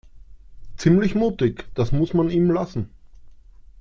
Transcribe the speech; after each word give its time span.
Ziemlich 0.77 1.13
mutig, 1.13 1.65
das 1.75 1.91
muss 1.91 2.15
man 2.15 2.31
ihm 2.31 2.49
lassen. 2.49 2.89